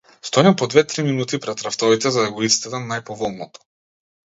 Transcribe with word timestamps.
Стојам 0.27 0.55
по 0.61 0.67
две-три 0.73 1.03
минути 1.09 1.39
пред 1.43 1.61
рафтовите, 1.67 2.13
за 2.17 2.25
да 2.25 2.33
го 2.39 2.47
исцедам 2.49 2.91
најповолното. 2.95 3.67